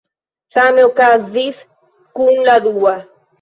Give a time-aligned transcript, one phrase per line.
[0.53, 1.57] Same okazis
[2.17, 2.97] kun la dua.